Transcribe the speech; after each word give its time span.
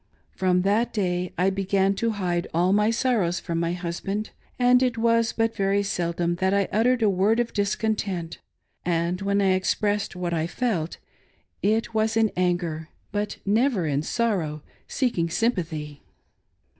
From 0.31 0.63
that 0.63 0.91
day 0.93 1.31
I 1.37 1.51
began 1.51 1.93
to 1.97 2.09
hide 2.17 2.47
all 2.55 2.73
my 2.73 2.89
sorrows 2.89 3.39
from 3.39 3.59
my 3.59 3.73
husband, 3.73 4.31
and 4.57 4.81
it 4.81 4.97
was 4.97 5.31
but 5.31 5.55
very 5.55 5.83
seldom 5.83 6.37
that 6.37 6.53
1 6.53 6.59
1 6.69 6.69
uttered 6.71 7.03
a 7.03 7.07
word 7.07 7.39
of 7.39 7.53
discontent, 7.53 8.39
and 8.83 9.21
when 9.21 9.39
I 9.43 9.51
expressed 9.51 10.15
what 10.15 10.33
I 10.33 10.47
felt, 10.47 10.97
it 11.61 11.93
was 11.93 12.17
in 12.17 12.31
anger; 12.35 12.89
but 13.11 13.37
never 13.45 13.85
in 13.85 14.01
sorrow, 14.01 14.63
seeking 14.87 15.29
sympathy. 15.29 16.01